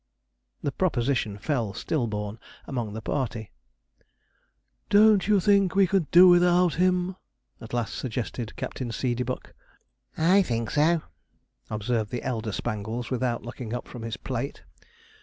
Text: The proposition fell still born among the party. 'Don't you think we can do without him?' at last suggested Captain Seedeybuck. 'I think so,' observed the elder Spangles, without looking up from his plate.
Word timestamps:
The 0.63 0.71
proposition 0.71 1.37
fell 1.37 1.75
still 1.75 2.07
born 2.07 2.39
among 2.65 2.93
the 2.93 3.03
party. 3.03 3.51
'Don't 4.89 5.27
you 5.27 5.39
think 5.39 5.75
we 5.75 5.85
can 5.85 6.07
do 6.09 6.27
without 6.27 6.73
him?' 6.81 7.17
at 7.61 7.71
last 7.71 7.93
suggested 7.93 8.55
Captain 8.55 8.89
Seedeybuck. 8.89 9.53
'I 10.17 10.41
think 10.41 10.71
so,' 10.71 11.03
observed 11.69 12.09
the 12.09 12.23
elder 12.23 12.51
Spangles, 12.51 13.11
without 13.11 13.43
looking 13.43 13.75
up 13.75 13.87
from 13.87 14.01
his 14.01 14.17
plate. 14.17 14.63